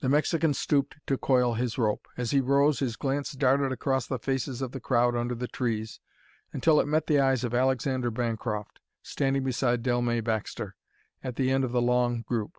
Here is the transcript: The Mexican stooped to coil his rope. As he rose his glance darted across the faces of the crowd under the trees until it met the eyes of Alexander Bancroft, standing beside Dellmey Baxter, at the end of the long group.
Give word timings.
The 0.00 0.10
Mexican 0.10 0.52
stooped 0.52 0.96
to 1.06 1.16
coil 1.16 1.54
his 1.54 1.78
rope. 1.78 2.06
As 2.18 2.32
he 2.32 2.40
rose 2.42 2.80
his 2.80 2.96
glance 2.96 3.32
darted 3.32 3.72
across 3.72 4.06
the 4.06 4.18
faces 4.18 4.60
of 4.60 4.72
the 4.72 4.78
crowd 4.78 5.16
under 5.16 5.34
the 5.34 5.48
trees 5.48 6.00
until 6.52 6.78
it 6.80 6.86
met 6.86 7.06
the 7.06 7.18
eyes 7.18 7.44
of 7.44 7.54
Alexander 7.54 8.10
Bancroft, 8.10 8.80
standing 9.00 9.44
beside 9.44 9.82
Dellmey 9.82 10.20
Baxter, 10.22 10.76
at 11.24 11.36
the 11.36 11.50
end 11.50 11.64
of 11.64 11.72
the 11.72 11.80
long 11.80 12.20
group. 12.20 12.58